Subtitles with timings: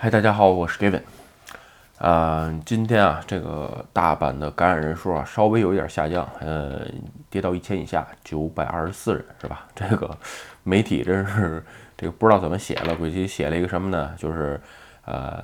[0.00, 1.02] 嗨，大家好，我是 Gavin。
[1.98, 6.86] 啊，今天啊，这个大阪的感染人数啊，稍微有一点下降，呃，
[7.28, 9.66] 跌到一千以下，九百二十四人，是吧？
[9.74, 10.16] 这个
[10.62, 11.64] 媒体真是
[11.96, 14.14] 这个不知道怎么写了，估计写了一个什么呢？
[14.16, 14.60] 就是
[15.04, 15.42] 呃，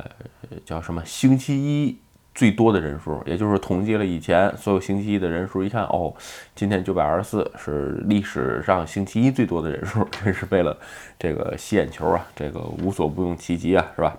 [0.65, 1.99] 叫什么星期一
[2.35, 6.13] 最多的人数，也就是统计了以前所有星期一的人数，一看哦，
[6.55, 10.77] 今天九百二十四是历史上星期一最多的人数， 真是为了
[11.19, 14.17] 这个吸眼球啊，这个无所不用其极啊，是吧？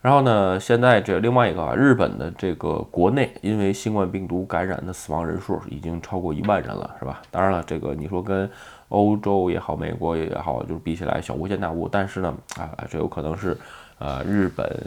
[0.00, 7.22] 然后呢，现在这另外一个啊，日本的这个国内因为新冠病毒感染的死亡人数已经超过一万人了，是吧？
[7.30, 8.48] 当然了，这个你说跟
[8.90, 11.88] 欧洲也好，美国也好，就是比起来小巫见大巫。
[11.88, 13.56] 但是呢，啊，这有可能是
[13.98, 14.86] 呃日本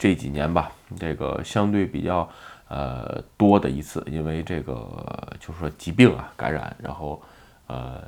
[0.00, 2.28] 这几年吧，这个相对比较
[2.68, 4.74] 呃多的一次，因为这个
[5.38, 7.22] 就是说疾病啊感染，然后。
[7.72, 8.02] 呃，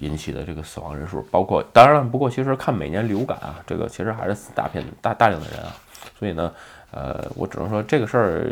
[0.00, 5.72] 引起的这个死亡人数，包括当然了，不过其实看每年流感啊，这个其实还是死大片大大量的人啊，
[6.18, 6.52] 所以呢，
[6.90, 8.46] 呃，我只能说这个事儿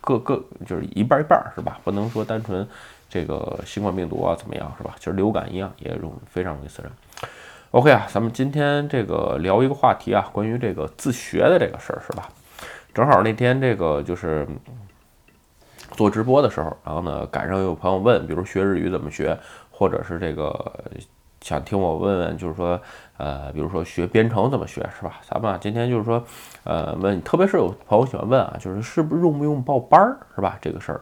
[0.00, 1.78] 各各就是一半一半是吧？
[1.84, 2.66] 不能说单纯
[3.10, 4.94] 这个新冠病毒啊怎么样是吧？
[4.98, 6.90] 其实流感一样也容非常容易死人。
[7.76, 12.26] OK 啊，咱们今天这个聊一个话题啊，关于这个自学的这个事儿是吧？
[12.94, 14.46] 正好那天这个就是。
[15.92, 19.38] 做直播的时候，然后呢，赶上有朋友问，比如学日语怎么学，
[19.70, 20.72] 或者是这个
[21.42, 22.80] 想听我问问，就是说，
[23.18, 25.20] 呃，比如说学编程怎么学，是吧？
[25.28, 26.22] 咱们啊，今天就是说，
[26.64, 30.58] 呃，问，特别是有朋友喜欢问啊，就是是不是用不用报班儿，是吧？
[30.62, 31.00] 这个事儿，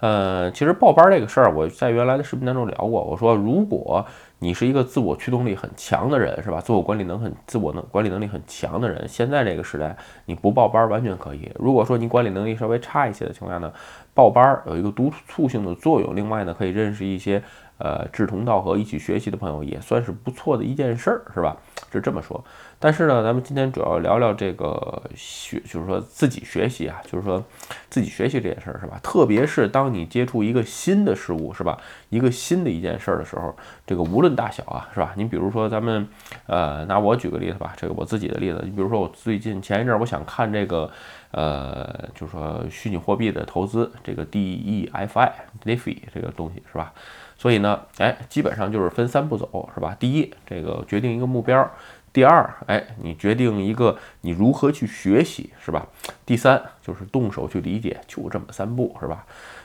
[0.00, 4.04] 呃，其实报班儿这个事儿，我在原来的视频当中聊过，我说如果。
[4.40, 6.60] 你是一个自我驱动力很强的人，是吧？
[6.60, 9.96] 自我管理能很自我能管理能力很强的人，现在这个时代，
[10.26, 11.50] 你不报班完全可以。
[11.56, 13.72] 如果说你管理能力稍微差一些的情况下呢，
[14.14, 16.14] 报班有一个督促性的作用。
[16.14, 17.42] 另外呢，可以认识一些
[17.78, 21.56] 呃志同道合、一起学习的朋友，也算是不错的一件事儿，是吧？
[21.90, 22.44] 是这么说。
[22.80, 27.42] 但是呢，咱们今天主要聊聊这个学，就是说自己学习啊，就是说
[27.90, 29.00] 自己学习这件事儿，是吧？
[29.02, 31.76] 特别是当你接触一个新的事物，是吧？
[32.10, 35.12] 一个新的一件事儿的时候，这个无论大小啊，是吧？
[35.16, 36.06] 你比如说咱们，
[36.46, 40.88] 呃，拿我举个例子吧，这个我自己的例子，你比如说我最近前一阵儿，我想看这个，
[41.32, 46.92] 呃，就是说虚拟货币的投资，这个 DeFi，DeFi 这个东西，是吧？
[47.38, 49.96] 所以呢，哎，基本上就是分三步走，是吧？
[49.98, 51.70] 第一，这个决定一个目标。
[52.12, 55.86] 第二，哎，你决定一个你如何去学习，是吧？
[56.26, 59.24] 第三，就是动手去理解，就这么三步，是吧？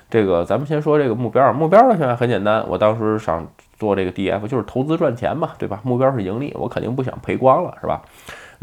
[0.10, 3.48] 这个咱们先说这个目标，目标呢现在很简单，我当时想
[3.80, 5.82] 做这个 DF，就是投资赚钱嘛，对吧？
[5.84, 8.04] 目标是盈利，我肯定不想赔光了，是吧？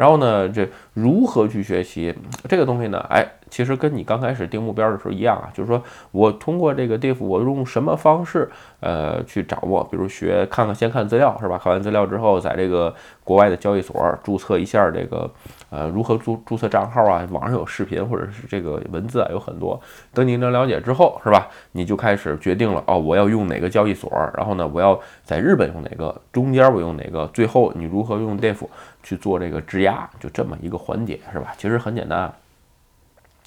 [0.01, 2.15] 然后呢，这如何去学习
[2.49, 2.99] 这个东西呢？
[3.11, 3.27] 哎。
[3.51, 9.83] 其实跟你刚开始定目标的时候一样啊，就是说我通过这个 diff，我用什么方式呃去掌握？
[9.91, 11.59] 比如学看看，先看资料是吧？
[11.59, 12.95] 看完资料之后，在这个
[13.25, 15.29] 国外的交易所注册一下这个
[15.69, 17.27] 呃如何注注册账号啊？
[17.33, 19.81] 网上有视频或者是这个文字啊，有很多。
[20.15, 21.49] 等你能了解之后是吧？
[21.73, 24.09] 你就开始决定了哦，我要用哪个交易所？
[24.37, 26.15] 然后呢，我要在日本用哪个？
[26.31, 27.27] 中间我用哪个？
[27.35, 28.65] 最后你如何用 diff？
[29.03, 30.09] 去做这个质押？
[30.19, 31.53] 就这么一个环节是吧？
[31.57, 32.33] 其实很简单。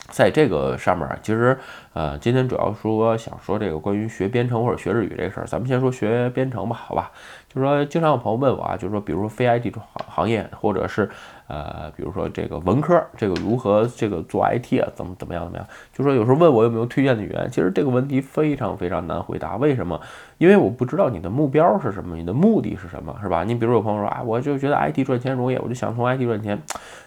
[0.09, 1.57] 在这个上面，其实，
[1.93, 7.09] 呃，今天主要说想说这个关于学编程或者学日语这事儿，咱们先说学编程吧，好吧？
[7.47, 11.09] 就是说，经常有朋友问我啊，就是说，比如说非 IT 行行业，或者是
[11.47, 15.67] 呃，比如说这个文科，这个如何这个做 IT 啊，怎么怎么样怎么样？
[15.93, 19.57] 就说有时候问我有没有推荐的语言，其实这个问题非常非常难回答。
[19.57, 19.99] 为什么？
[20.37, 23.43] 因为我不知道你的目标是什么，你的目的是什么，是吧？
[23.43, 26.61] 你比如有朋友说啊，我就觉得 IT 赚钱容易，我就想从 IT 赚钱。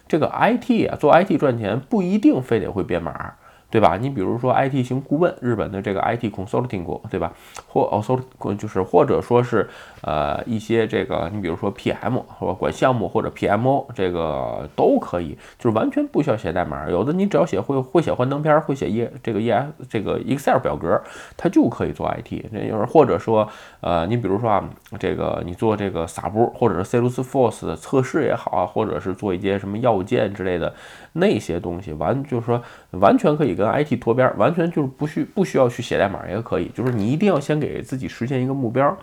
[0.09, 3.35] 这个 IT 啊，做 IT 赚钱不一定非得会编码。
[3.69, 3.97] 对吧？
[4.01, 7.33] 你比如说 IT 型顾问，日本的这个 IT consulting，对吧？
[7.67, 8.19] 或 also
[8.55, 9.69] 就是或者说是
[10.03, 16.89] 呃一些这个，你比如说 PM 或者管项目或者 PMO，这个都可以，就是完全不需要写代码。
[16.89, 21.03] 有的你只要写会会写幻灯片，会写 E 这个 ES 这个 Excel 表格，
[21.37, 22.45] 它就可以做 IT。
[22.53, 23.49] 那就是或者说
[23.81, 24.65] 呃，你比如说啊，
[25.01, 30.73] 这个你做这个撒布或者是 Salesforce 的测试也好啊，或者是做一些什么要件之类的
[31.15, 32.63] 那些东西，完就是说
[32.93, 33.56] 完全可以。
[33.57, 38.97] 跟 IT 脱边，完全就是不需不需要去写代码也可以，就是你一定要先给自己实现一个目标，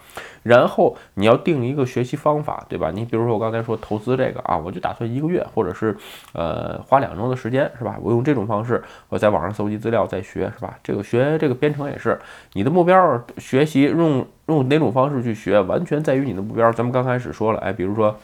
[0.43, 2.91] 然后你要定一个学习方法，对吧？
[2.93, 5.97] 你比如说我刚才说投资这个啊，我就打算一个月，或者是
[6.33, 7.97] 呃花两周的时间，是吧？
[8.01, 10.77] 我用这种方式，我在网上搜集资料再学，是吧？
[10.83, 12.19] 这个学这个编程也是，
[12.53, 16.71] 你的目标学习用用哪种方式去学，完全在于你的目标。
[16.71, 18.15] 咱们刚开始说了，哎，比如说。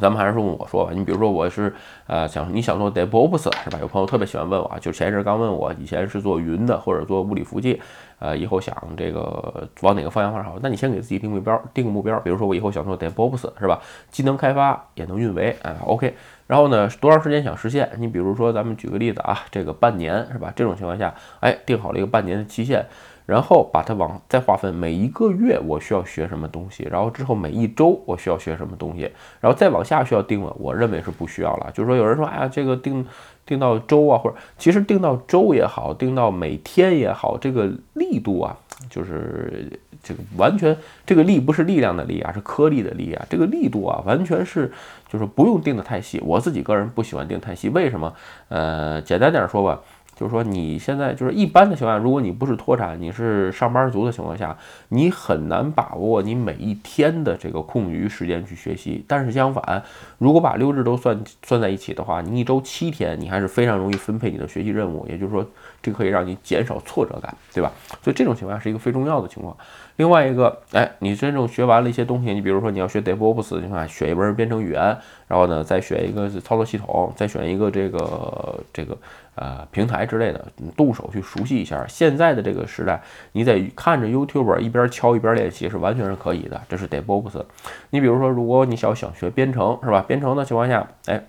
[0.00, 1.72] 咱们还是说我说吧，你比如说我是
[2.06, 3.78] 呃想你想做 DevOps 是吧？
[3.80, 7.80] 有朋友特别喜欢问我，就前一阵刚问我，以前是做云的或者做物理服务器，
[8.18, 10.58] 呃，以后想这个往哪个方向发展好？
[10.60, 13.80] 那你先给自己定目标，定个目标，比如说我以后想做 DevOps 是吧？
[14.10, 16.14] 既能开发也能运维，哎，OK。
[16.46, 17.88] 然后呢，多长时间想实现？
[17.98, 20.52] 你比如说咱们举个例子啊，这个半年是吧？
[20.54, 22.84] 这种情况下，哎，定好了一个半年的期限。
[23.26, 29.10] 然后把它往再划分，每一个月我需要学什么东西，然后之后每一周我需要学什么东西，
[29.40, 31.70] 然后再往下需要定了，我认为是不需要了。
[31.72, 33.06] 就是说有人说，哎呀，这个定
[33.46, 38.56] 定到周啊，或者其实定到周也好，定到每天也好，这个力度啊，
[38.90, 39.70] 就是
[40.02, 40.76] 这个完全
[41.06, 44.70] 这个力不是力量的力啊，是颗粒的力啊，这个力度啊，完全是
[45.08, 46.20] 就是不用定的太细。
[46.26, 48.12] 我自己个人不喜欢定太细，为什么？
[48.48, 49.80] 呃，简单点说吧。
[50.16, 54.56] 就是说，你现在就是一般的情况下，如果你不是脱产，你是上班族的情况下，
[54.88, 59.04] 你很难把握你每一天的这个空余时间去学习。
[59.08, 59.82] 但是相反，
[60.18, 65.06] 如果把六日都算算在一起的话，你一周七天，你还是非常容易分配你的学习任务。
[65.08, 65.44] 也就是说，
[65.82, 67.72] 这可以让你减少挫折感，对吧？
[68.02, 69.56] 所以这种情况下是一个非重要的情况。
[69.96, 74.82] 另外一个，哎，你真正学完了一些东西，你比如说你要学 DevOps 的情况下，选一门编程语言，
[75.28, 78.98] 然后呢，再选一个操作系统，再选一个这个这个
[79.36, 81.86] 呃平台之类的，你动手去熟悉一下。
[81.86, 83.00] 现在的这个时代，
[83.30, 86.60] 你得看着 YouTube 一边敲一边练习是完全是可以的。
[86.68, 87.44] 这是 DevOps。
[87.90, 90.04] 你比如说，如果你想想学编程是吧？
[90.08, 91.24] 编程的情况下，哎，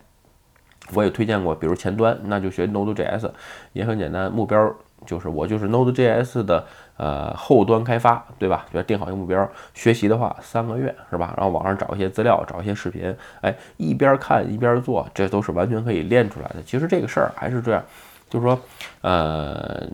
[0.95, 3.29] 我也推荐过，比如前端，那就学 Node.js，
[3.73, 4.75] 也很简单，目标
[5.05, 6.65] 就是我就是 Node.js 的。
[6.97, 8.65] 呃，后端开发，对吧？
[8.73, 11.33] 就定好一个目标，学习的话三个月是吧？
[11.35, 16.63] 然后网上找一些资料，找一些视频，哎，一边看一边做，这都是完全可以练出来的。
[16.65, 17.83] 其实这个事儿还是这样，
[18.29, 18.57] 就是说，
[19.01, 19.85] 呃，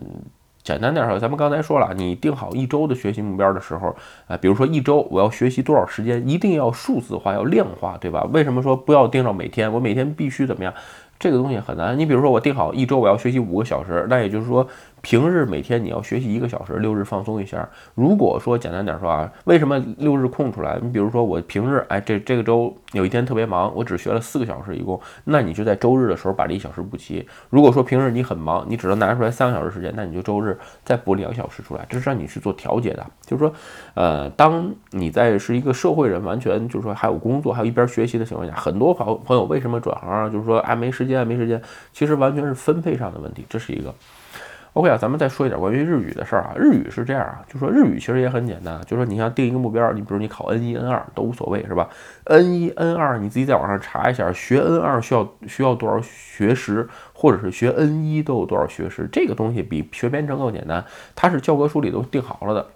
[0.62, 3.96] 简单点说，咱们刚才说了，你定好一周的学习目标的时候，
[4.28, 8.22] 啊，比如说一周我要学习多少时间，一定要数字化，要量化，对吧？
[8.32, 9.72] 为什么说不要定到每天？
[9.72, 10.72] 我每天必须怎么样？
[11.18, 11.98] 这个东西很难。
[11.98, 14.64] 你比如说我定好一周我要学习五个小时，那也就是说。
[15.02, 17.68] 平日每天你要学习一个小时，六日放松一下。
[17.96, 20.78] 如果说简单点说啊，为什么六日空出来？
[20.80, 27.28] 你比如说我平日，哎，这这个周有一天特别忙，我只学了四个小时一共，那你就在周日的时候把这一小时补齐。
[27.50, 33.04] 如果说平日你很忙，你只能拿出来三个小时时间，那你就周日再补两小时出来，这是让你去做调节的。
[33.26, 33.52] 就是说，
[33.94, 40.28] 呃，当你在是一个社会人，完全就是说还有工作，还有一边学习的情况下，很多朋朋友为什么转行啊？
[40.28, 41.60] 就是说，哎，没时间，没时间，
[41.92, 43.92] 其实完全是分配上的问题，这是一个。
[44.74, 46.54] OK 啊，咱们再说一点关于日语的事儿啊。
[46.56, 51.90] 日语是这样啊，就说日语其实也很简单，就说你像定一个目标，你比如你考 N 一、N 二都无所谓，是吧
[52.24, 60.82] ？N 一、N 二你自己在网上查一下，学 N 二需要需要多少学时，或者是学 N 一都有多少学时，这个东西比学编程更简单，
[61.14, 62.66] 它是教科书里都定好了的。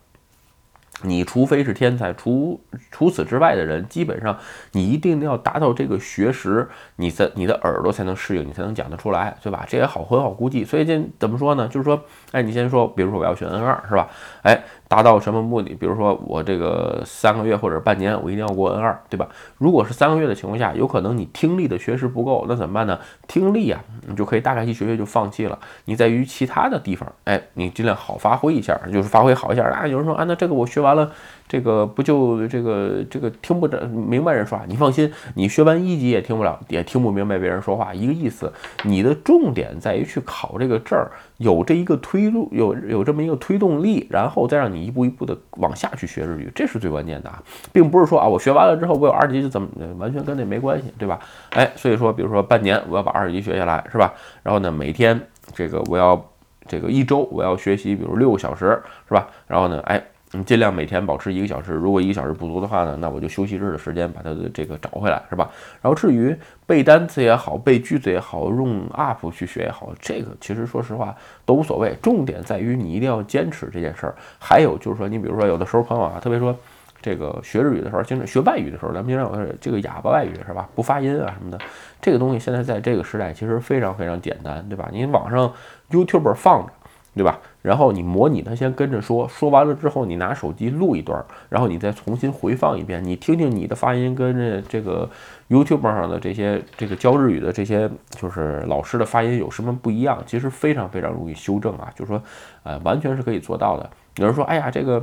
[1.03, 2.61] 你除非是天才，除
[2.91, 4.37] 除此之外的人，基本上
[4.73, 9.65] 你一定要达到这个学识，你的你的耳朵才能适应，你才能讲得出来，对吧？
[9.69, 10.65] 这也好很好估计。
[10.65, 11.69] 所以这怎么说呢？
[11.69, 12.01] 就是说，
[12.33, 14.09] 哎，你先说，比如说我要选 N 二，是吧？
[14.43, 14.63] 哎。
[14.89, 15.75] 达到什么目的？
[15.75, 19.27] 比如说我这个三个月或者半年，我一定要过 N 二，对吧？
[19.59, 22.97] 如果是三个月的情况下，有可能你听力的学识不够，那怎么办呢？
[23.27, 25.59] 听力啊，你就可以大概去学学就放弃了。
[25.87, 29.85] 你在于其他的地方，哎，你尽量好发挥一下，就是发挥好一下啊。
[29.89, 31.11] 有人说啊，那这个我学完完了。
[31.49, 34.65] 这个不就这个这个听不着明白人说话？
[34.67, 38.53] 你放心，你学完一级也听不了，也听不明白别人说话，一个意思。
[38.83, 47.41] 你的重点在于去考这个证儿，有这一个推动，有有这么一个推动力，然后再让你一步一步的往下去学日语，这是最关键的啊，
[47.73, 49.69] 并不是说啊，我学完了之后我有二级就怎么
[49.99, 51.21] 完全跟那没关系，对吧？
[51.51, 54.13] 哎，所以说，比如说半年我要把二级学下来，是吧？
[54.43, 55.21] 然后呢，每天
[55.55, 56.21] 这个我要
[56.67, 59.29] 这个一周我要学习，比如六个小时，是吧？
[59.47, 60.05] 然后呢，哎。
[60.37, 65.51] 你尽量每天保持一个小时，如果一个小时不足的话呢，那我就休息日的时间把它的这个找回来，是吧？
[65.81, 74.15] 然后至于背单词也好，背句子也好，用 UP 去学也好，这个其实说实话都无所谓，重点在于你一定要坚持这件事儿。
[74.39, 76.55] 还有就是说，你比如说有的时候朋友啊，特别说
[77.01, 80.69] 这个学日语的时候，经常学外语的时候，咱们经常有这个哑巴外语是吧？
[80.75, 81.59] 不发音啊什么的，
[82.03, 84.89] 这个东西现在在这个时代其实非常非常简单，对吧？
[84.93, 85.53] 你网上
[85.91, 86.73] YouTube 放着。
[87.17, 87.41] 对吧？
[87.63, 95.09] 然后你模拟他先跟着说，说完了之后，你拿手机录一段，然后你再重新回放一遍，你听听你的发音跟这这个
[95.49, 100.23] YouTube 上的这些这个教日语的这些就是老师的发音有什么不一样？
[100.27, 102.23] 其实非常非常容易修正啊，就是说，
[102.65, 103.89] 呃，完全是可以做到的。
[104.19, 105.03] 有人说，哎呀，这个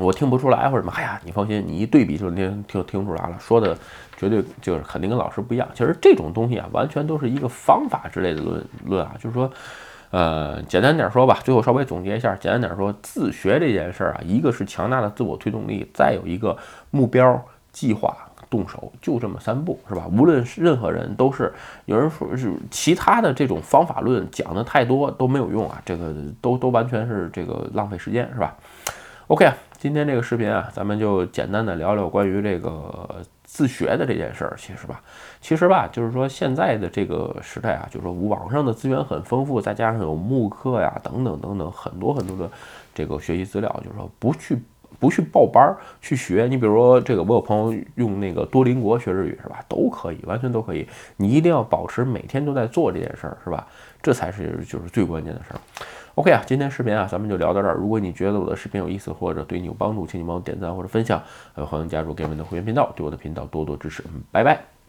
[0.00, 3.78] 我听不出来或者什么，哎呀，你放心，你一对比就听听听出来了，说的
[4.16, 5.68] 绝对就是肯定跟老师不一样。
[5.72, 9.48] 其实这种东西啊，完全都是一个方法之类的论论啊，就是说。
[10.10, 12.34] 呃，简单点说吧，最后稍微总结一下。
[12.36, 16.56] 简单点说，自学这件事儿啊，一个是强大的自我推动力，再有一个
[16.90, 18.16] 目标计划，
[18.50, 20.08] 动手，就这么三步，是吧？
[20.12, 21.52] 无论是任何人，都是
[21.84, 28.56] 有人说是其他的这种方法论讲的太多都没有用啊，这个都都完全是这个浪费时间，是吧
[29.28, 34.54] ？OK 啊，今天这个视频啊，咱们就简单的聊聊关于这个自学的这件事儿。
[34.56, 35.02] 其实吧，
[35.40, 42.48] 其实吧，就是说现在的这个时代啊，就是说网上的资源很丰富，再加上有慕课呀等等等等很多很多的
[42.94, 44.56] 这个学习资料，就是说不去。
[45.00, 49.64] 不去报班儿去学，你比如说这个，我有朋友用那个多邻国学日语是吧？
[49.66, 50.86] 都可以，完全都可以。
[51.16, 53.66] 你一定要保持每天都在做这件事儿是吧？
[54.02, 55.60] 这才是就是最关键的事儿。
[56.16, 57.74] OK 啊，今天视频啊，咱们就聊到这儿。
[57.74, 61.22] 如果你觉得我的视频有意思或者对你有帮助，请你帮我点赞或者分享，
[61.54, 64.02] 呃，欢迎加入 Gavin 的会员频道，对我的频道多多支持。
[64.14, 64.79] 嗯，拜拜。